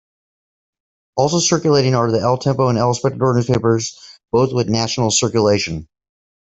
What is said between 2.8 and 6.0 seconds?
Espectador newspapers, both with national circulation.